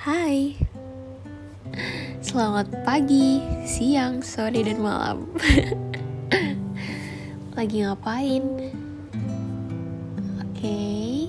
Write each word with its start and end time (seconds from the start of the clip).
Hai. 0.00 0.56
Selamat 2.24 2.72
pagi, 2.88 3.44
siang, 3.68 4.24
sore, 4.24 4.64
dan 4.64 4.80
malam. 4.80 5.28
Lagi 7.60 7.84
ngapain? 7.84 8.40
Oke. 10.40 10.56
Okay. 10.56 11.28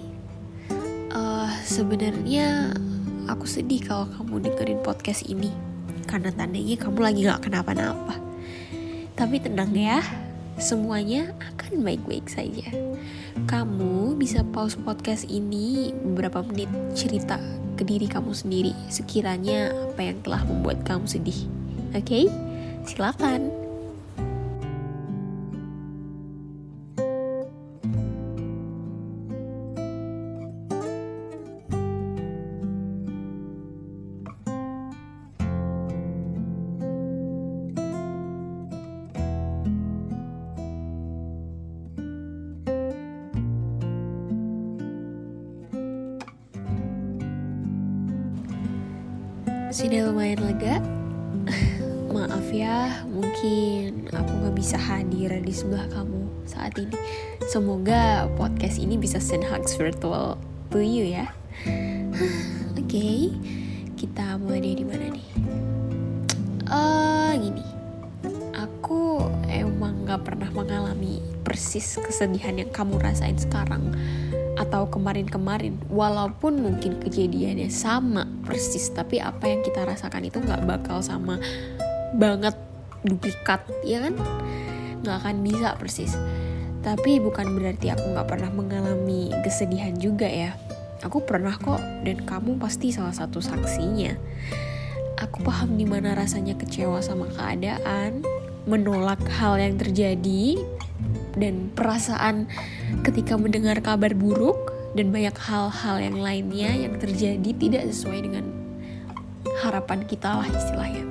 uh, 1.11 1.51
eh, 1.51 1.51
Sebenarnya 1.67 2.71
aku 3.27 3.43
sedih 3.43 3.83
kalau 3.83 4.07
kamu 4.07 4.47
dengerin 4.47 4.79
podcast 4.79 5.27
ini. 5.27 5.51
Karena 6.07 6.31
tandanya 6.31 6.79
kamu 6.79 6.99
lagi 7.03 7.27
gak 7.27 7.51
kenapa-napa. 7.51 8.15
Tapi 9.19 9.35
tenang 9.43 9.75
ya 9.75 9.99
Semuanya 10.55 11.35
akan 11.43 11.83
baik-baik 11.83 12.31
saja. 12.31 12.71
Kamu 13.51 14.15
bisa 14.15 14.47
pause 14.47 14.79
podcast 14.79 15.27
ini 15.27 15.91
beberapa 15.91 16.39
menit 16.39 16.71
cerita 16.95 17.35
ke 17.81 17.83
diri 17.89 18.05
kamu 18.05 18.29
sendiri 18.29 18.77
sekiranya 18.93 19.73
apa 19.73 20.05
yang 20.05 20.21
telah 20.21 20.45
membuat 20.45 20.85
kamu 20.85 21.09
sedih. 21.09 21.49
Oke, 21.97 22.05
okay? 22.05 22.25
silakan. 22.85 23.60
Sudah 49.71 50.11
lumayan 50.11 50.43
lega. 50.43 50.83
Maaf 52.11 52.51
ya 52.51 53.07
mungkin 53.07 54.03
aku 54.11 54.31
gak 54.43 54.55
bisa 54.59 54.75
hadir 54.75 55.31
di 55.39 55.53
sebelah 55.55 55.87
kamu 55.95 56.27
saat 56.43 56.75
ini. 56.75 56.91
Semoga 57.47 58.27
podcast 58.35 58.83
ini 58.83 58.99
bisa 58.99 59.23
send 59.23 59.47
hugs 59.47 59.79
virtual 59.79 60.35
to 60.75 60.83
you 60.83 61.07
ya. 61.07 61.31
Oke 62.75 62.83
okay, 62.83 63.19
kita 63.95 64.35
mulai 64.43 64.59
dari 64.59 64.83
mana 64.83 65.07
nih? 65.07 65.27
Uh, 66.67 67.31
gini. 67.47 67.63
Aku 68.59 69.23
emang 69.47 70.03
gak 70.03 70.27
pernah 70.27 70.51
mengalami 70.51 71.23
persis 71.47 71.95
kesedihan 71.95 72.59
yang 72.59 72.67
kamu 72.75 72.99
rasain 72.99 73.39
sekarang 73.39 73.95
atau 74.71 74.87
kemarin-kemarin 74.87 75.75
walaupun 75.91 76.63
mungkin 76.63 76.95
kejadiannya 77.03 77.67
sama 77.67 78.23
persis 78.47 78.87
tapi 78.95 79.19
apa 79.19 79.51
yang 79.51 79.59
kita 79.67 79.83
rasakan 79.83 80.31
itu 80.31 80.39
nggak 80.39 80.63
bakal 80.63 81.03
sama 81.03 81.35
banget 82.15 82.55
duplikat 83.03 83.67
ya 83.83 83.99
kan? 83.99 84.15
Nggak 85.03 85.15
akan 85.19 85.35
bisa 85.43 85.75
persis. 85.75 86.15
Tapi 86.79 87.19
bukan 87.19 87.51
berarti 87.51 87.91
aku 87.91 88.15
nggak 88.15 88.31
pernah 88.31 88.47
mengalami 88.47 89.35
kesedihan 89.43 89.91
juga 89.99 90.31
ya. 90.31 90.55
Aku 91.03 91.19
pernah 91.19 91.51
kok 91.59 91.83
dan 92.07 92.23
kamu 92.23 92.55
pasti 92.55 92.95
salah 92.95 93.11
satu 93.11 93.43
saksinya. 93.43 94.15
Aku 95.19 95.43
paham 95.43 95.75
gimana 95.75 96.15
rasanya 96.15 96.55
kecewa 96.55 97.03
sama 97.03 97.27
keadaan 97.27 98.23
menolak 98.63 99.19
hal 99.35 99.59
yang 99.59 99.75
terjadi 99.75 100.55
dan 101.35 101.71
perasaan 101.71 102.47
ketika 103.07 103.39
mendengar 103.39 103.79
kabar 103.79 104.11
buruk 104.11 104.71
dan 104.95 105.11
banyak 105.11 105.35
hal-hal 105.39 105.97
yang 106.03 106.17
lainnya 106.19 106.71
yang 106.87 106.99
terjadi 106.99 107.51
tidak 107.55 107.83
sesuai 107.87 108.19
dengan 108.27 108.45
harapan 109.63 110.03
kita 110.03 110.41
lah 110.41 110.47
istilahnya. 110.47 111.05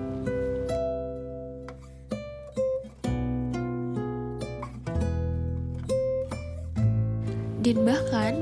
Dan 7.60 7.84
bahkan 7.84 8.34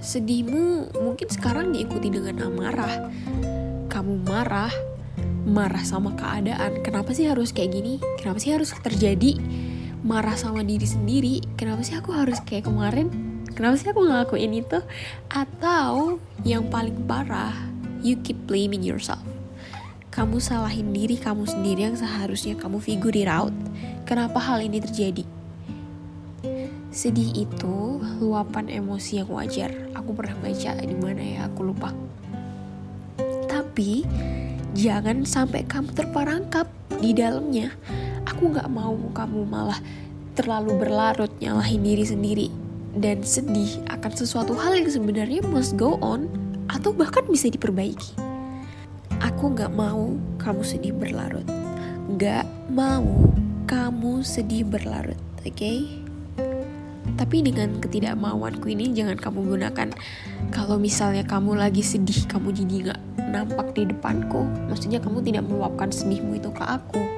sedihmu 0.00 0.96
mungkin 1.04 1.28
sekarang 1.28 1.76
diikuti 1.76 2.08
dengan 2.08 2.48
amarah. 2.48 3.12
Kamu 3.92 4.24
marah, 4.24 4.72
marah 5.44 5.84
sama 5.84 6.16
keadaan. 6.16 6.80
Kenapa 6.80 7.12
sih 7.12 7.28
harus 7.28 7.52
kayak 7.52 7.76
gini? 7.76 8.00
Kenapa 8.16 8.40
sih 8.40 8.56
harus 8.56 8.72
terjadi? 8.72 9.36
Marah 10.08 10.40
sama 10.40 10.64
diri 10.64 10.88
sendiri 10.88 11.44
kenapa 11.60 11.84
sih 11.84 11.92
aku 11.92 12.16
harus 12.16 12.40
kayak 12.40 12.64
kemarin? 12.64 13.12
Kenapa 13.52 13.76
sih 13.76 13.92
aku 13.92 14.08
ngelakuin 14.08 14.56
itu? 14.56 14.80
Atau 15.28 16.16
yang 16.48 16.72
paling 16.72 17.04
parah 17.04 17.52
you 18.00 18.16
keep 18.24 18.40
blaming 18.48 18.80
yourself. 18.80 19.20
Kamu 20.08 20.40
salahin 20.40 20.96
diri 20.96 21.20
kamu 21.20 21.44
sendiri 21.44 21.92
yang 21.92 21.96
seharusnya 22.00 22.56
kamu 22.56 22.80
figure 22.80 23.12
it 23.12 23.28
out. 23.28 23.52
Kenapa 24.08 24.40
hal 24.40 24.64
ini 24.64 24.80
terjadi? 24.80 25.28
Sedih 26.88 27.44
itu 27.44 28.00
luapan 28.16 28.72
emosi 28.72 29.20
yang 29.20 29.28
wajar. 29.28 29.68
Aku 29.92 30.16
pernah 30.16 30.40
baca 30.40 30.72
di 30.80 30.96
mana 30.96 31.20
ya 31.20 31.40
aku 31.52 31.68
lupa. 31.68 31.92
Tapi 33.44 34.08
jangan 34.72 35.28
sampai 35.28 35.68
kamu 35.68 35.92
terperangkap 35.92 36.64
di 36.96 37.12
dalamnya 37.12 37.76
aku 38.38 38.54
nggak 38.54 38.70
mau 38.70 38.94
kamu 39.18 39.50
malah 39.50 39.82
terlalu 40.38 40.86
berlarut 40.86 41.26
nyalahin 41.42 41.82
diri 41.82 42.06
sendiri 42.06 42.46
dan 42.94 43.18
sedih 43.26 43.82
akan 43.90 44.14
sesuatu 44.14 44.54
hal 44.54 44.78
yang 44.78 44.86
sebenarnya 44.86 45.42
must 45.50 45.74
go 45.74 45.98
on 45.98 46.30
atau 46.70 46.94
bahkan 46.94 47.26
bisa 47.26 47.50
diperbaiki. 47.50 48.14
Aku 49.18 49.50
nggak 49.58 49.74
mau 49.74 50.14
kamu 50.38 50.62
sedih 50.62 50.94
berlarut. 50.94 51.42
Gak 52.14 52.46
mau 52.70 53.26
kamu 53.66 54.22
sedih 54.22 54.62
berlarut, 54.62 55.18
oke? 55.42 55.58
Okay? 55.58 55.98
Tapi 57.18 57.42
dengan 57.42 57.82
ketidakmauanku 57.82 58.70
ini 58.70 58.94
jangan 58.94 59.18
kamu 59.18 59.58
gunakan 59.58 59.90
kalau 60.54 60.78
misalnya 60.78 61.26
kamu 61.26 61.58
lagi 61.58 61.82
sedih, 61.82 62.22
kamu 62.30 62.54
jadi 62.54 62.74
nggak 62.86 63.00
nampak 63.34 63.74
di 63.74 63.90
depanku. 63.90 64.46
Maksudnya 64.70 65.02
kamu 65.02 65.26
tidak 65.26 65.42
meluapkan 65.50 65.90
sedihmu 65.90 66.38
itu 66.38 66.54
ke 66.54 66.62
aku 66.62 67.17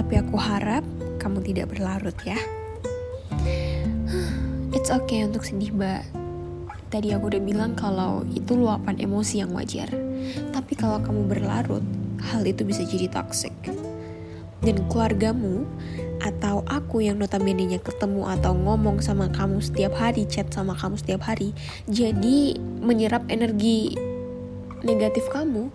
tapi 0.00 0.16
aku 0.16 0.40
harap 0.40 0.80
kamu 1.20 1.44
tidak 1.44 1.76
berlarut 1.76 2.16
ya. 2.24 2.40
It's 4.76 4.88
okay 4.88 5.28
untuk 5.28 5.44
sedih, 5.44 5.76
Mbak. 5.76 6.02
Tadi 6.88 7.12
aku 7.12 7.28
udah 7.28 7.42
bilang 7.44 7.76
kalau 7.76 8.24
itu 8.32 8.56
luapan 8.56 8.96
emosi 8.96 9.44
yang 9.44 9.52
wajar. 9.52 9.92
Tapi 10.56 10.72
kalau 10.72 11.04
kamu 11.04 11.28
berlarut, 11.28 11.84
hal 12.32 12.48
itu 12.48 12.64
bisa 12.64 12.80
jadi 12.88 13.12
toxic. 13.12 13.52
Dan 14.64 14.88
keluargamu 14.88 15.68
atau 16.24 16.64
aku 16.64 17.04
yang 17.04 17.20
notabene-nya 17.20 17.84
ketemu 17.84 18.24
atau 18.24 18.56
ngomong 18.56 19.04
sama 19.04 19.28
kamu 19.28 19.60
setiap 19.60 20.00
hari, 20.00 20.24
chat 20.24 20.48
sama 20.48 20.72
kamu 20.80 20.96
setiap 20.96 21.28
hari, 21.28 21.52
jadi 21.92 22.56
menyerap 22.80 23.28
energi 23.28 24.00
negatif 24.80 25.28
kamu. 25.28 25.68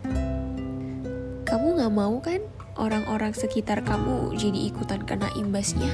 Kamu 1.46 1.78
gak 1.78 1.94
mau 1.94 2.18
kan 2.26 2.42
orang-orang 2.76 3.32
sekitar 3.32 3.80
kamu 3.88 4.36
jadi 4.36 4.60
ikutan 4.68 5.02
kena 5.08 5.32
imbasnya, 5.40 5.88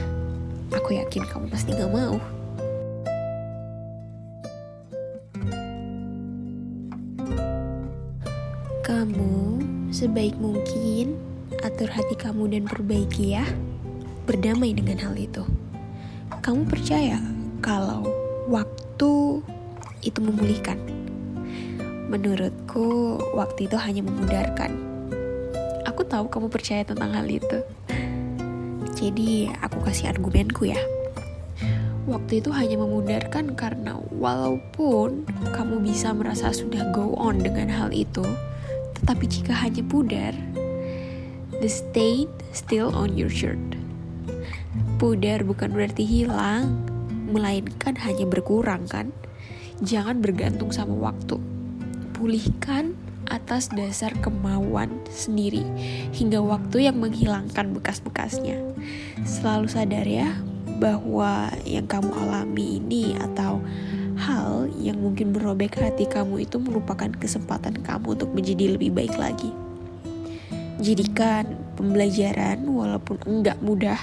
aku 0.73 0.97
yakin 0.97 1.23
kamu 1.29 1.45
pasti 1.53 1.77
gak 1.77 1.93
mau. 1.93 2.17
Kamu 8.81 9.61
sebaik 9.93 10.35
mungkin 10.41 11.15
atur 11.61 11.87
hati 11.87 12.17
kamu 12.17 12.49
dan 12.51 12.63
perbaiki 12.65 13.37
ya. 13.37 13.45
Berdamai 14.25 14.73
dengan 14.73 14.97
hal 15.01 15.15
itu. 15.17 15.45
Kamu 16.41 16.65
percaya 16.65 17.21
kalau 17.61 18.05
waktu 18.49 19.41
itu 20.01 20.19
memulihkan? 20.19 20.81
Menurutku, 22.09 23.21
waktu 23.37 23.71
itu 23.71 23.77
hanya 23.79 24.03
memudarkan 24.03 24.91
tahu 26.11 26.28
kamu 26.28 26.52
percaya 26.52 26.84
tentang 26.84 27.16
hal 27.16 27.23
itu. 27.31 27.63
Jadi 28.99 29.47
aku 29.63 29.79
kasih 29.79 30.11
argumenku 30.11 30.67
ya. 30.67 30.78
Waktu 32.03 32.43
itu 32.43 32.52
hanya 32.52 32.75
memudarkan 32.75 33.55
karena 33.55 33.96
walaupun 34.19 35.23
kamu 35.55 35.79
bisa 35.79 36.11
merasa 36.11 36.52
sudah 36.52 36.91
go 36.91 37.16
on 37.16 37.40
dengan 37.40 37.72
hal 37.72 37.96
itu, 37.96 38.25
tetapi 38.99 39.23
jika 39.31 39.55
hanya 39.55 39.79
pudar, 39.87 40.35
the 41.63 41.72
stain 41.72 42.28
still 42.52 42.91
on 42.91 43.16
your 43.16 43.31
shirt. 43.31 43.61
Pudar 44.99 45.47
bukan 45.47 45.72
berarti 45.72 46.03
hilang, 46.03 46.84
melainkan 47.31 47.96
hanya 48.03 48.28
berkurang 48.28 48.84
kan? 48.91 49.16
Jangan 49.81 50.19
bergantung 50.19 50.75
sama 50.75 50.93
waktu. 51.09 51.40
Pulihkan 52.13 52.93
atas 53.31 53.72
dasar 53.72 54.11
kemauan 54.19 54.91
sendiri 55.07 55.63
hingga 56.11 56.43
waktu 56.43 56.91
yang 56.91 56.99
menghilangkan 56.99 57.72
bekas-bekasnya. 57.72 58.59
Selalu 59.23 59.72
sadar 59.72 60.03
ya 60.03 60.35
bahwa 60.83 61.47
yang 61.63 61.87
kamu 61.87 62.11
alami 62.11 62.83
ini 62.83 63.16
atau 63.16 63.63
hal 64.19 64.67
yang 64.78 64.99
mungkin 64.99 65.31
merobek 65.31 65.79
hati 65.79 66.05
kamu 66.05 66.43
itu 66.43 66.59
merupakan 66.59 67.09
kesempatan 67.16 67.79
kamu 67.79 68.19
untuk 68.19 68.29
menjadi 68.35 68.75
lebih 68.75 68.91
baik 68.91 69.16
lagi. 69.16 69.49
Jadikan 70.81 71.55
pembelajaran 71.79 72.66
walaupun 72.67 73.22
enggak 73.23 73.57
mudah, 73.63 74.01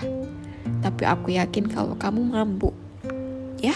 tapi 0.80 1.02
aku 1.04 1.34
yakin 1.36 1.66
kalau 1.68 1.98
kamu 1.98 2.22
mampu. 2.22 2.70
Ya? 3.58 3.74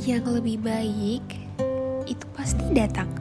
Yang 0.00 0.40
lebih 0.40 0.56
baik 0.64 1.24
itu 2.08 2.24
pasti 2.32 2.64
datang. 2.72 3.19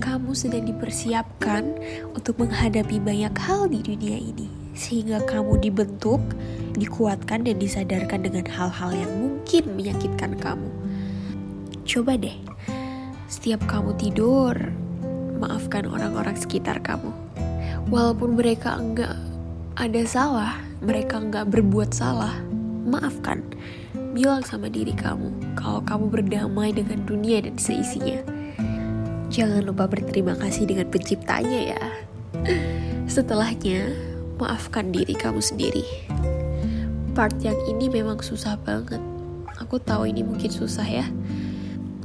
Kamu 0.00 0.32
sedang 0.32 0.64
dipersiapkan 0.64 1.76
untuk 2.16 2.40
menghadapi 2.40 2.96
banyak 3.04 3.36
hal 3.36 3.68
di 3.68 3.84
dunia 3.84 4.16
ini, 4.16 4.48
sehingga 4.72 5.20
kamu 5.28 5.60
dibentuk, 5.60 6.24
dikuatkan, 6.72 7.44
dan 7.44 7.60
disadarkan 7.60 8.24
dengan 8.24 8.48
hal-hal 8.48 8.96
yang 8.96 9.12
mungkin 9.20 9.76
menyakitkan 9.76 10.40
kamu. 10.40 10.72
Coba 11.84 12.16
deh, 12.16 12.32
setiap 13.28 13.60
kamu 13.68 13.92
tidur, 14.00 14.56
maafkan 15.36 15.84
orang-orang 15.84 16.32
sekitar 16.32 16.80
kamu. 16.80 17.12
Walaupun 17.92 18.40
mereka 18.40 18.80
enggak 18.80 19.20
ada 19.76 20.02
salah, 20.08 20.56
mereka 20.80 21.20
enggak 21.20 21.52
berbuat 21.52 21.92
salah, 21.92 22.40
maafkan. 22.88 23.44
Bilang 24.16 24.42
sama 24.48 24.72
diri 24.72 24.96
kamu 24.96 25.60
kalau 25.60 25.84
kamu 25.84 26.08
berdamai 26.08 26.72
dengan 26.72 27.04
dunia 27.04 27.44
dan 27.44 27.60
seisinya. 27.60 28.39
Jangan 29.30 29.62
lupa 29.62 29.86
berterima 29.86 30.34
kasih 30.34 30.66
dengan 30.66 30.90
penciptanya 30.90 31.78
ya. 31.78 31.82
Setelahnya, 33.06 33.94
maafkan 34.42 34.90
diri 34.90 35.14
kamu 35.14 35.38
sendiri. 35.38 35.86
Part 37.14 37.38
yang 37.38 37.58
ini 37.70 37.86
memang 37.86 38.18
susah 38.20 38.58
banget. 38.58 38.98
Aku 39.62 39.78
tahu 39.78 40.10
ini 40.10 40.26
mungkin 40.26 40.50
susah 40.50 40.86
ya 40.86 41.06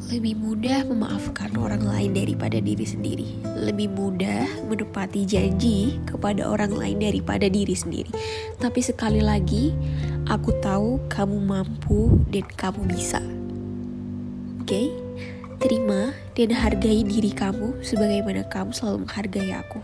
lebih 0.06 0.38
mudah 0.38 0.86
memaafkan 0.86 1.50
orang 1.58 1.82
lain 1.82 2.14
daripada 2.14 2.62
diri 2.62 2.86
sendiri. 2.86 3.30
Lebih 3.42 3.90
mudah 3.90 4.46
menepati 4.70 5.26
janji 5.26 5.98
kepada 6.06 6.46
orang 6.46 6.78
lain 6.78 7.02
daripada 7.02 7.50
diri 7.50 7.74
sendiri. 7.74 8.14
Tapi 8.62 8.80
sekali 8.86 9.26
lagi, 9.26 9.74
aku 10.30 10.54
tahu 10.62 11.02
kamu 11.10 11.38
mampu 11.42 12.22
dan 12.30 12.46
kamu 12.54 12.86
bisa. 12.86 13.18
Oke? 14.62 14.70
Okay? 14.70 14.88
Terima 15.58 16.14
dan 16.36 16.52
hargai 16.52 17.00
diri 17.08 17.32
kamu 17.32 17.80
sebagaimana 17.80 18.44
kamu 18.52 18.76
selalu 18.76 19.08
menghargai 19.08 19.56
aku. 19.56 19.80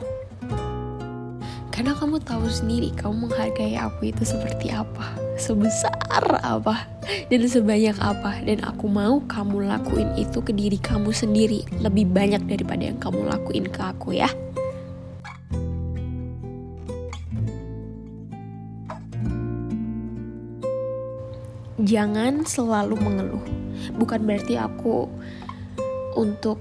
Karena 1.71 1.95
kamu 1.95 2.19
tahu 2.27 2.45
sendiri 2.51 2.91
kamu 2.91 3.31
menghargai 3.31 3.79
aku 3.79 4.11
itu 4.11 4.27
seperti 4.27 4.67
apa, 4.67 5.15
sebesar 5.39 5.95
apa, 6.43 6.91
dan 7.31 7.41
sebanyak 7.47 7.95
apa. 8.03 8.43
Dan 8.43 8.67
aku 8.67 8.91
mau 8.91 9.23
kamu 9.23 9.63
lakuin 9.63 10.11
itu 10.19 10.43
ke 10.43 10.51
diri 10.51 10.75
kamu 10.75 11.15
sendiri 11.15 11.63
lebih 11.79 12.11
banyak 12.11 12.43
daripada 12.43 12.83
yang 12.83 12.99
kamu 12.99 13.31
lakuin 13.31 13.65
ke 13.71 13.81
aku 13.81 14.19
ya. 14.19 14.27
Jangan 21.81 22.43
selalu 22.45 22.99
mengeluh. 22.99 23.41
Bukan 23.97 24.21
berarti 24.21 24.53
aku 24.53 25.09
untuk 26.17 26.59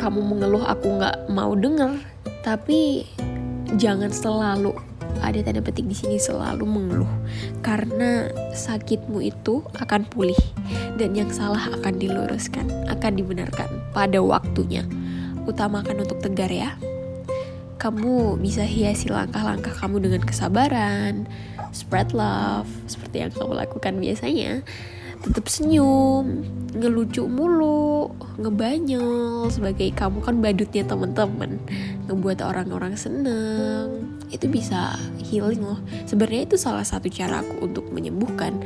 kamu 0.00 0.18
mengeluh 0.18 0.66
aku 0.66 0.98
nggak 0.98 1.30
mau 1.30 1.54
denger, 1.54 1.98
tapi 2.42 3.06
jangan 3.78 4.10
selalu 4.10 4.74
ada 5.20 5.38
tanda 5.44 5.60
petik 5.60 5.86
di 5.86 5.94
sini 5.94 6.16
selalu 6.16 6.64
mengeluh 6.64 7.12
karena 7.60 8.32
sakitmu 8.56 9.20
itu 9.22 9.60
akan 9.76 10.08
pulih 10.08 10.38
dan 10.96 11.12
yang 11.12 11.28
salah 11.28 11.68
akan 11.78 12.00
diluruskan, 12.00 12.66
akan 12.88 13.12
dibenarkan 13.20 13.68
pada 13.92 14.18
waktunya. 14.18 14.82
Utamakan 15.42 16.06
untuk 16.06 16.22
tegar 16.22 16.48
ya. 16.48 16.78
Kamu 17.82 18.38
bisa 18.38 18.62
hiasi 18.62 19.10
langkah-langkah 19.10 19.74
kamu 19.74 20.06
dengan 20.06 20.22
kesabaran, 20.22 21.26
spread 21.74 22.14
love 22.14 22.70
seperti 22.86 23.26
yang 23.26 23.34
kamu 23.34 23.58
lakukan 23.58 23.98
biasanya 23.98 24.62
tetap 25.22 25.46
senyum 25.46 26.42
ngelucu 26.72 27.24
mulu 27.30 28.10
ngebanyel 28.42 29.46
sebagai 29.48 29.94
kamu. 29.94 30.18
Kan 30.20 30.42
badutnya 30.42 30.82
temen-temen 30.82 31.62
ngebuat 32.10 32.42
orang-orang 32.42 32.98
seneng. 32.98 34.18
Itu 34.28 34.50
bisa 34.50 34.98
healing 35.22 35.62
loh. 35.62 35.78
Sebenarnya 36.04 36.50
itu 36.50 36.56
salah 36.58 36.84
satu 36.84 37.06
cara 37.06 37.40
aku 37.40 37.64
untuk 37.64 37.86
menyembuhkan 37.94 38.58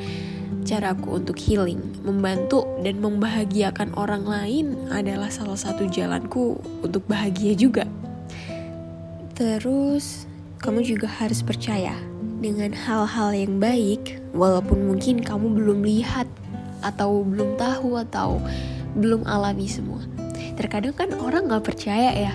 cara 0.66 0.98
aku 0.98 1.22
untuk 1.22 1.38
healing 1.38 1.78
membantu 2.02 2.66
dan 2.82 2.98
membahagiakan 2.98 3.94
orang 3.94 4.26
lain 4.26 4.74
adalah 4.90 5.30
salah 5.30 5.54
satu 5.54 5.86
jalanku 5.86 6.58
untuk 6.82 7.06
bahagia 7.06 7.54
juga. 7.54 7.86
Terus 9.38 10.26
kamu 10.58 10.82
juga 10.82 11.06
harus 11.06 11.38
percaya 11.46 11.94
dengan 12.42 12.74
hal-hal 12.74 13.30
yang 13.32 13.62
baik 13.62 14.18
walaupun 14.34 14.90
mungkin 14.90 15.22
kamu 15.22 15.54
belum 15.54 15.86
lihat 15.86 16.26
atau 16.80 17.24
belum 17.24 17.56
tahu 17.60 18.00
atau 18.08 18.40
belum 18.96 19.28
alami 19.28 19.68
semua. 19.68 20.00
Terkadang 20.56 20.96
kan 20.96 21.12
orang 21.20 21.52
nggak 21.52 21.64
percaya 21.68 22.10
ya 22.16 22.32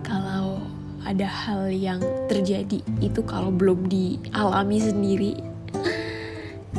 kalau 0.00 0.64
ada 1.04 1.28
hal 1.28 1.68
yang 1.68 2.00
terjadi 2.28 2.80
itu 3.00 3.20
kalau 3.24 3.52
belum 3.52 3.88
dialami 3.88 4.78
sendiri. 4.80 5.32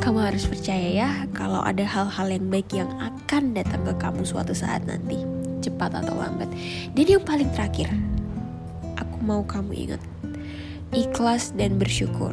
Kamu 0.00 0.18
harus 0.22 0.46
percaya 0.48 0.88
ya 0.90 1.10
kalau 1.34 1.60
ada 1.60 1.84
hal-hal 1.84 2.26
yang 2.30 2.46
baik 2.48 2.70
yang 2.72 2.90
akan 2.98 3.52
datang 3.52 3.84
ke 3.84 3.94
kamu 4.00 4.22
suatu 4.24 4.56
saat 4.56 4.86
nanti, 4.86 5.22
cepat 5.60 5.92
atau 5.92 6.16
lambat. 6.16 6.48
Dan 6.96 7.06
yang 7.06 7.22
paling 7.26 7.50
terakhir, 7.52 7.92
aku 8.96 9.18
mau 9.20 9.44
kamu 9.44 9.90
ingat, 9.90 10.02
ikhlas 10.94 11.52
dan 11.52 11.76
bersyukur. 11.76 12.32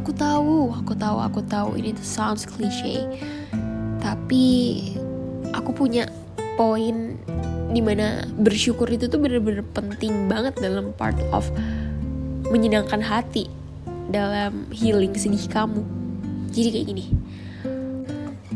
Aku 0.00 0.16
tahu, 0.16 0.72
aku 0.72 0.96
tahu, 0.96 1.20
aku 1.20 1.40
tahu 1.44 1.76
ini 1.76 1.92
tuh 1.92 2.08
sounds 2.08 2.48
cliche. 2.48 3.04
Tapi 4.00 4.80
aku 5.52 5.76
punya 5.76 6.08
poin 6.56 7.20
di 7.68 7.84
mana 7.84 8.24
bersyukur 8.40 8.88
itu 8.88 9.12
tuh 9.12 9.20
bener-bener 9.20 9.60
penting 9.76 10.24
banget 10.24 10.56
dalam 10.56 10.96
part 10.96 11.20
of 11.36 11.52
menyenangkan 12.48 13.04
hati 13.04 13.52
dalam 14.08 14.72
healing 14.72 15.12
sedih 15.12 15.44
kamu. 15.52 15.84
Jadi 16.48 16.68
kayak 16.72 16.86
gini, 16.88 17.06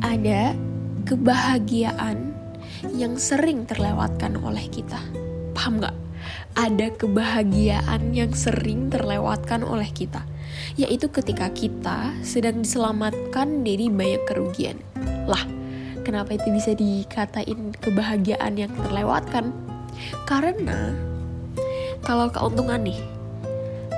ada 0.00 0.56
kebahagiaan 1.04 2.32
yang 2.96 3.20
sering 3.20 3.68
terlewatkan 3.68 4.40
oleh 4.40 4.64
kita. 4.72 4.96
Paham 5.52 5.76
gak? 5.76 5.92
Ada 6.56 6.88
kebahagiaan 6.96 8.16
yang 8.16 8.32
sering 8.32 8.88
terlewatkan 8.88 9.60
oleh 9.60 9.92
kita 9.92 10.24
yaitu 10.74 11.06
ketika 11.06 11.50
kita 11.54 12.10
sedang 12.26 12.66
diselamatkan 12.66 13.62
dari 13.62 13.86
banyak 13.86 14.22
kerugian. 14.26 14.78
Lah, 15.30 15.42
kenapa 16.02 16.34
itu 16.34 16.50
bisa 16.50 16.74
dikatain 16.74 17.74
kebahagiaan 17.78 18.58
yang 18.58 18.72
terlewatkan? 18.74 19.54
Karena 20.26 20.90
kalau 22.02 22.28
keuntungan 22.28 22.82
nih, 22.84 23.00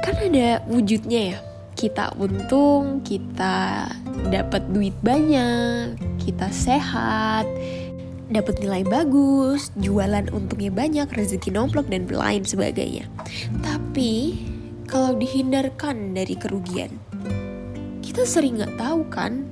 kan 0.04 0.14
ada 0.20 0.62
wujudnya 0.68 1.36
ya. 1.36 1.38
Kita 1.76 2.16
untung, 2.16 3.04
kita 3.04 3.84
dapat 4.32 4.64
duit 4.72 4.96
banyak, 5.04 5.92
kita 6.24 6.48
sehat, 6.48 7.44
dapat 8.32 8.58
nilai 8.64 8.80
bagus, 8.80 9.68
jualan 9.76 10.32
untungnya 10.32 10.72
banyak, 10.72 11.04
rezeki 11.12 11.52
nomplok 11.52 11.92
dan 11.92 12.08
lain 12.08 12.48
sebagainya. 12.48 13.04
Tapi 13.60 14.40
kalau 14.86 15.18
dihindarkan 15.18 16.14
dari 16.14 16.38
kerugian. 16.38 16.94
Kita 18.00 18.22
sering 18.22 18.62
nggak 18.62 18.78
tahu 18.78 19.02
kan? 19.10 19.42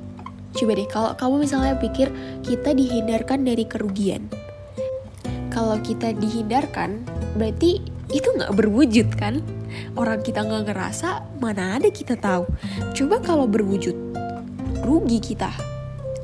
Coba 0.55 0.79
deh 0.79 0.87
kalau 0.87 1.11
kamu 1.19 1.35
misalnya 1.43 1.75
pikir 1.75 2.09
kita 2.47 2.71
dihindarkan 2.71 3.43
dari 3.43 3.67
kerugian. 3.67 4.31
Kalau 5.51 5.79
kita 5.83 6.15
dihindarkan, 6.15 7.03
berarti 7.35 7.83
itu 8.15 8.29
nggak 8.31 8.55
berwujud 8.55 9.11
kan? 9.19 9.43
Orang 9.99 10.23
kita 10.23 10.47
nggak 10.47 10.71
ngerasa, 10.71 11.27
mana 11.43 11.79
ada 11.79 11.91
kita 11.91 12.15
tahu. 12.15 12.47
Coba 12.95 13.19
kalau 13.19 13.51
berwujud, 13.51 13.95
rugi 14.87 15.19
kita. 15.19 15.51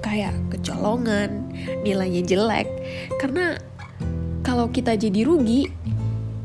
Kayak 0.01 0.39
kecolongan, 0.55 1.51
nilainya 1.83 2.23
jelek. 2.23 2.67
Karena 3.19 3.59
kalau 4.47 4.71
kita 4.71 4.95
jadi 4.95 5.27
rugi, 5.27 5.67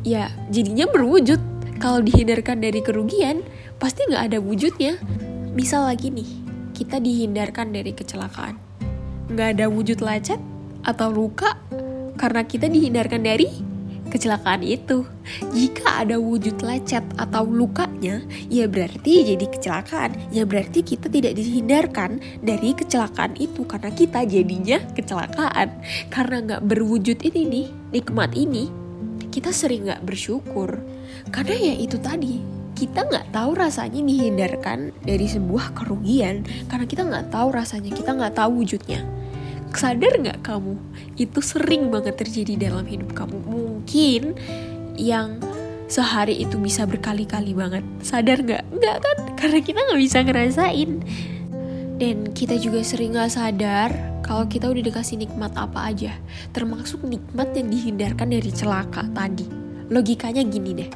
ya 0.01 0.29
jadinya 0.49 0.89
berwujud 0.89 1.54
kalau 1.79 1.99
dihindarkan 1.99 2.63
dari 2.63 2.79
kerugian, 2.79 3.43
pasti 3.77 4.07
nggak 4.07 4.23
ada 4.31 4.39
wujudnya. 4.39 4.95
Misal 5.55 5.87
lagi 5.87 6.11
nih, 6.11 6.29
kita 6.75 6.99
dihindarkan 6.99 7.71
dari 7.71 7.91
kecelakaan. 7.95 8.55
Nggak 9.31 9.49
ada 9.59 9.65
wujud 9.67 9.99
lecet 9.99 10.39
atau 10.85 11.09
luka 11.09 11.57
karena 12.15 12.45
kita 12.45 12.71
dihindarkan 12.71 13.25
dari 13.25 13.49
kecelakaan 14.09 14.63
itu. 14.63 15.03
Jika 15.51 16.05
ada 16.05 16.21
wujud 16.21 16.61
lecet 16.61 17.03
atau 17.17 17.43
lukanya, 17.43 18.21
ya 18.47 18.69
berarti 18.69 19.35
jadi 19.35 19.45
kecelakaan. 19.49 20.15
Ya 20.29 20.45
berarti 20.47 20.85
kita 20.85 21.09
tidak 21.09 21.35
dihindarkan 21.35 22.21
dari 22.39 22.71
kecelakaan 22.71 23.35
itu 23.35 23.65
karena 23.65 23.91
kita 23.91 24.23
jadinya 24.23 24.77
kecelakaan. 24.93 25.73
Karena 26.13 26.37
nggak 26.45 26.61
berwujud 26.69 27.17
ini 27.25 27.41
nih, 27.49 27.67
nikmat 27.99 28.31
ini, 28.37 28.84
kita 29.35 29.51
sering 29.51 29.91
nggak 29.91 30.07
bersyukur. 30.07 30.79
Karena 31.27 31.59
ya 31.59 31.75
itu 31.75 31.99
tadi, 31.99 32.39
kita 32.71 33.03
nggak 33.03 33.35
tahu 33.35 33.51
rasanya 33.51 33.99
dihindarkan 33.99 34.95
dari 35.03 35.27
sebuah 35.27 35.75
kerugian. 35.75 36.47
Karena 36.71 36.87
kita 36.87 37.03
nggak 37.03 37.35
tahu 37.35 37.51
rasanya 37.51 37.91
kita 37.91 38.15
nggak 38.15 38.39
tahu 38.39 38.63
wujudnya. 38.63 39.03
Sadar 39.75 40.15
nggak 40.23 40.39
kamu? 40.39 40.79
Itu 41.19 41.43
sering 41.43 41.91
banget 41.91 42.15
terjadi 42.15 42.71
dalam 42.71 42.87
hidup 42.87 43.11
kamu. 43.11 43.43
Mungkin 43.43 44.39
yang 44.95 45.43
sehari 45.91 46.39
itu 46.39 46.55
bisa 46.55 46.87
berkali-kali 46.87 47.51
banget. 47.51 47.83
Sadar 47.99 48.39
nggak? 48.39 48.63
Nggak 48.71 48.97
kan? 49.03 49.17
Karena 49.35 49.59
kita 49.59 49.83
nggak 49.83 49.99
bisa 49.99 50.23
ngerasain 50.23 51.03
dan 51.95 52.35
kita 52.35 52.59
juga 52.59 52.83
sering 52.83 53.15
nggak 53.15 53.31
sadar 53.31 53.89
kalau 54.25 54.43
kita 54.49 54.67
udah 54.67 54.83
dikasih 54.83 55.21
nikmat 55.21 55.53
apa 55.55 55.93
aja. 55.93 56.17
Termasuk 56.51 57.05
nikmat 57.05 57.53
yang 57.55 57.71
dihindarkan 57.71 58.33
dari 58.33 58.51
celaka 58.51 59.05
tadi. 59.13 59.47
Logikanya 59.87 60.43
gini 60.43 60.71
deh. 60.75 60.89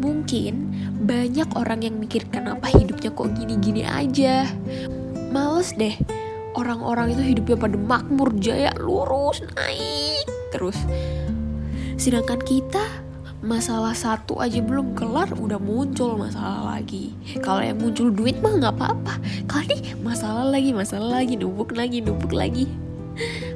Mungkin 0.00 0.54
banyak 1.04 1.52
orang 1.54 1.84
yang 1.84 2.00
mikir 2.00 2.24
kenapa 2.32 2.72
hidupnya 2.72 3.12
kok 3.12 3.30
gini-gini 3.36 3.84
aja? 3.84 4.48
Males 5.30 5.76
deh. 5.76 5.94
Orang-orang 6.56 7.14
itu 7.14 7.22
hidupnya 7.36 7.56
pada 7.60 7.76
makmur 7.78 8.34
jaya 8.40 8.74
lurus 8.80 9.44
naik 9.54 10.26
terus. 10.50 10.80
Sedangkan 12.00 12.40
kita 12.42 12.82
masalah 13.40 13.96
satu 13.96 14.36
aja 14.36 14.60
belum 14.60 14.92
kelar 14.92 15.32
udah 15.32 15.56
muncul 15.56 16.20
masalah 16.20 16.76
lagi. 16.76 17.16
Kalau 17.40 17.64
yang 17.64 17.80
muncul 17.80 18.12
duit 18.12 18.36
mah 18.44 18.60
nggak 18.60 18.74
apa-apa. 18.76 19.14
Kali 19.48 19.96
masalah 20.04 20.44
lagi 20.48 20.76
masalah 20.76 21.20
lagi 21.20 21.40
numpuk 21.40 21.72
lagi 21.72 22.04
numpuk 22.04 22.36
lagi. 22.36 22.68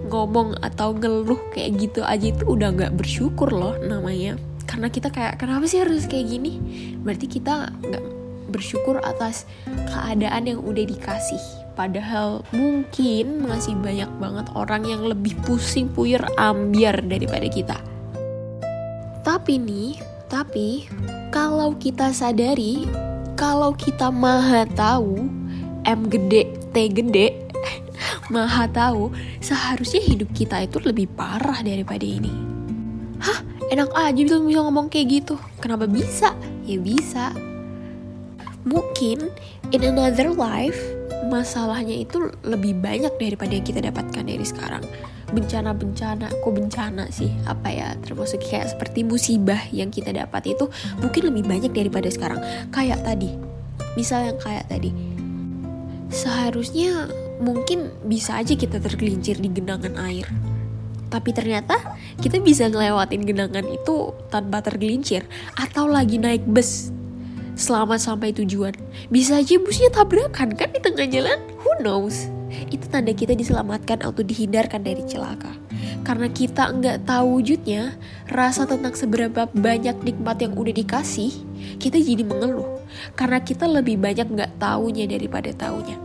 Ngomong 0.09 0.61
atau 0.65 0.97
ngeluh 0.97 1.41
kayak 1.53 1.81
gitu 1.81 2.01
aja 2.05 2.33
itu 2.33 2.45
udah 2.49 2.73
nggak 2.73 2.97
bersyukur 2.97 3.53
loh 3.53 3.77
namanya. 3.85 4.41
Karena 4.65 4.89
kita 4.89 5.13
kayak 5.13 5.37
kenapa 5.37 5.69
sih 5.69 5.85
harus 5.85 6.09
kayak 6.09 6.33
gini? 6.33 6.59
Berarti 7.05 7.27
kita 7.29 7.69
nggak 7.85 8.05
bersyukur 8.49 9.01
atas 9.05 9.45
keadaan 9.89 10.49
yang 10.49 10.61
udah 10.65 10.85
dikasih. 10.89 11.41
Padahal 11.75 12.47
mungkin 12.55 13.45
masih 13.45 13.75
banyak 13.77 14.09
banget 14.23 14.47
orang 14.55 14.87
yang 14.87 15.03
lebih 15.05 15.35
pusing 15.45 15.91
puyir 15.91 16.23
ambiar 16.39 17.03
daripada 17.05 17.51
kita. 17.51 17.94
Tapi 19.35 19.59
nih, 19.59 19.99
tapi 20.31 20.87
kalau 21.35 21.75
kita 21.75 22.15
sadari, 22.15 22.87
kalau 23.35 23.75
kita 23.75 24.07
maha 24.07 24.63
tahu, 24.79 25.27
M 25.83 26.07
gede, 26.07 26.55
T 26.71 26.87
gede, 26.95 27.51
maha 28.35 28.71
tahu, 28.71 29.11
seharusnya 29.43 30.07
hidup 30.07 30.31
kita 30.39 30.63
itu 30.63 30.79
lebih 30.87 31.11
parah 31.19 31.67
daripada 31.67 32.07
ini. 32.07 32.31
Hah, 33.19 33.43
enak 33.75 33.91
aja 33.99 34.15
bisa 34.23 34.39
ngomong 34.39 34.87
kayak 34.87 35.27
gitu. 35.27 35.35
Kenapa 35.59 35.91
bisa? 35.91 36.31
Ya 36.63 36.79
bisa. 36.79 37.35
Mungkin 38.63 39.35
in 39.75 39.83
another 39.83 40.31
life, 40.31 40.79
masalahnya 41.27 42.07
itu 42.07 42.31
lebih 42.47 42.79
banyak 42.79 43.11
daripada 43.19 43.51
yang 43.51 43.67
kita 43.67 43.83
dapatkan 43.83 44.23
dari 44.31 44.47
sekarang 44.47 44.87
bencana-bencana 45.33 46.29
kok 46.29 46.53
bencana 46.53 47.09
sih? 47.09 47.33
Apa 47.49 47.69
ya 47.73 47.89
termasuk 48.05 48.45
kayak 48.45 48.77
seperti 48.77 49.07
musibah 49.07 49.61
yang 49.71 49.89
kita 49.89 50.13
dapat 50.13 50.53
itu 50.53 50.69
mungkin 51.01 51.33
lebih 51.33 51.45
banyak 51.49 51.73
daripada 51.73 52.11
sekarang. 52.11 52.43
Kayak 52.75 53.07
tadi 53.07 53.55
misal 53.95 54.27
yang 54.29 54.39
kayak 54.39 54.67
tadi. 54.69 54.91
Seharusnya 56.13 57.09
mungkin 57.43 57.91
bisa 58.07 58.39
aja 58.39 58.55
kita 58.55 58.79
tergelincir 58.79 59.41
di 59.41 59.51
genangan 59.51 59.97
air. 59.99 60.29
Tapi 61.11 61.31
ternyata 61.31 61.79
kita 62.19 62.43
bisa 62.43 62.67
ngelewatin 62.67 63.23
genangan 63.23 63.67
itu 63.71 64.11
tanpa 64.35 64.63
tergelincir 64.67 65.23
atau 65.55 65.87
lagi 65.87 66.19
naik 66.19 66.43
bus 66.43 66.91
selamat 67.55 68.03
sampai 68.03 68.35
tujuan. 68.35 68.75
Bisa 69.09 69.39
aja 69.39 69.55
busnya 69.63 69.91
tabrakan 69.95 70.59
kan 70.59 70.75
di 70.75 70.83
tengah 70.83 71.07
jalan, 71.07 71.39
who 71.63 71.71
knows? 71.83 72.34
Itu 72.71 72.87
tanda 72.91 73.11
kita 73.15 73.37
diselamatkan 73.37 74.03
atau 74.03 74.23
dihindarkan 74.23 74.83
dari 74.83 75.03
celaka. 75.07 75.53
Karena 76.05 76.29
kita 76.29 76.69
nggak 76.69 77.09
tahu 77.09 77.41
wujudnya, 77.41 77.97
rasa 78.29 78.69
tentang 78.69 78.93
seberapa 78.93 79.49
banyak 79.53 80.05
nikmat 80.05 80.37
yang 80.45 80.53
udah 80.53 80.75
dikasih, 80.75 81.33
kita 81.81 81.97
jadi 81.97 82.23
mengeluh. 82.27 82.81
Karena 83.17 83.41
kita 83.41 83.65
lebih 83.65 83.97
banyak 83.97 84.29
nggak 84.29 84.61
taunya 84.61 85.09
daripada 85.09 85.51
taunya. 85.57 85.97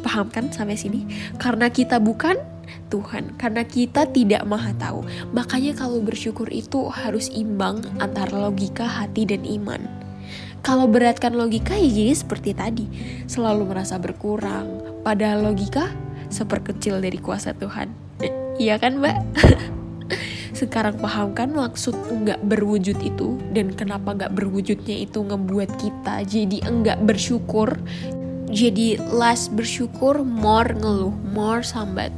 Paham 0.00 0.28
kan 0.32 0.48
sampai 0.52 0.76
sini? 0.76 1.08
Karena 1.36 1.68
kita 1.68 2.00
bukan 2.00 2.36
Tuhan, 2.90 3.38
karena 3.38 3.62
kita 3.62 4.06
tidak 4.10 4.42
maha 4.46 4.74
tahu. 4.76 5.06
Makanya 5.30 5.78
kalau 5.78 6.02
bersyukur 6.02 6.50
itu 6.50 6.90
harus 6.90 7.30
imbang 7.30 7.82
antara 8.02 8.34
logika, 8.34 8.86
hati, 8.86 9.26
dan 9.26 9.46
iman. 9.46 9.80
Kalau 10.60 10.84
beratkan 10.84 11.32
logika 11.32 11.72
ya 11.72 11.88
jadi 11.88 12.12
seperti 12.12 12.52
tadi, 12.52 12.86
selalu 13.24 13.72
merasa 13.72 13.96
berkurang. 13.96 14.89
Padahal 15.00 15.48
logika 15.48 15.88
seperkecil 16.28 17.00
dari 17.00 17.16
kuasa 17.16 17.56
Tuhan. 17.56 17.90
iya 18.60 18.76
kan 18.76 19.00
mbak? 19.00 19.16
Sekarang 20.60 21.00
paham 21.00 21.32
kan 21.32 21.56
maksud 21.56 21.96
enggak 22.12 22.36
berwujud 22.44 23.00
itu 23.00 23.40
dan 23.56 23.72
kenapa 23.72 24.12
enggak 24.12 24.36
berwujudnya 24.36 25.08
itu 25.08 25.24
ngebuat 25.24 25.70
kita 25.80 26.20
jadi 26.28 26.68
enggak 26.68 27.00
bersyukur. 27.00 27.80
Jadi 28.50 28.98
less 29.14 29.46
bersyukur, 29.46 30.26
more 30.26 30.74
ngeluh, 30.74 31.14
more 31.32 31.62
sambat. 31.62 32.10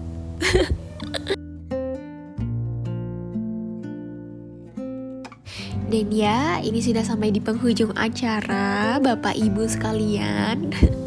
Dan 5.92 6.08
ya, 6.08 6.56
ini 6.64 6.80
sudah 6.80 7.04
sampai 7.04 7.36
di 7.36 7.36
penghujung 7.36 7.92
acara, 8.00 8.96
Bapak 8.96 9.36
Ibu 9.36 9.68
sekalian. 9.68 10.72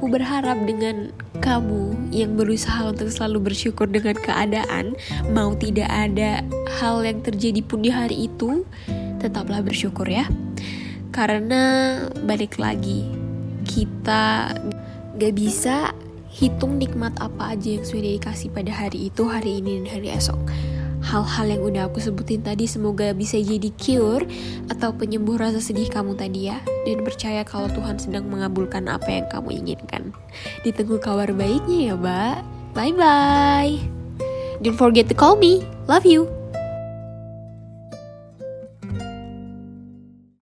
Aku 0.00 0.08
berharap 0.08 0.56
dengan 0.64 1.12
kamu 1.44 2.08
yang 2.08 2.32
berusaha 2.32 2.88
untuk 2.88 3.12
selalu 3.12 3.52
bersyukur 3.52 3.84
dengan 3.84 4.16
keadaan, 4.16 4.96
mau 5.28 5.52
tidak 5.52 5.92
ada 5.92 6.40
hal 6.80 7.04
yang 7.04 7.20
terjadi 7.20 7.60
pun 7.60 7.84
di 7.84 7.92
hari 7.92 8.24
itu, 8.24 8.64
tetaplah 9.20 9.60
bersyukur 9.60 10.08
ya. 10.08 10.24
Karena 11.12 12.00
balik 12.24 12.56
lagi, 12.56 13.12
kita 13.68 14.56
gak 15.20 15.34
bisa 15.36 15.92
hitung 16.32 16.80
nikmat 16.80 17.12
apa 17.20 17.52
aja 17.52 17.76
yang 17.76 17.84
sudah 17.84 18.16
dikasih 18.16 18.48
pada 18.56 18.72
hari 18.72 19.12
itu, 19.12 19.28
hari 19.28 19.60
ini, 19.60 19.84
dan 19.84 20.00
hari 20.00 20.16
esok 20.16 20.40
hal-hal 21.00 21.46
yang 21.48 21.62
udah 21.64 21.82
aku 21.88 21.98
sebutin 22.00 22.44
tadi 22.44 22.68
semoga 22.68 23.12
bisa 23.16 23.40
jadi 23.40 23.72
cure 23.76 24.24
atau 24.68 24.92
penyembuh 24.92 25.40
rasa 25.40 25.60
sedih 25.60 25.88
kamu 25.88 26.16
tadi 26.16 26.52
ya. 26.52 26.60
Dan 26.84 27.04
percaya 27.04 27.44
kalau 27.44 27.68
Tuhan 27.72 27.96
sedang 27.96 28.28
mengabulkan 28.28 28.88
apa 28.88 29.08
yang 29.08 29.26
kamu 29.28 29.64
inginkan. 29.64 30.12
Ditunggu 30.62 31.00
kabar 31.00 31.32
baiknya 31.32 31.92
ya 31.92 31.94
mbak. 31.96 32.36
Bye 32.70 32.94
bye 32.94 34.00
don't 34.62 34.76
forget 34.76 35.08
to 35.08 35.14
call 35.14 35.36
me. 35.36 35.64
Love 35.88 36.06
you 36.06 36.39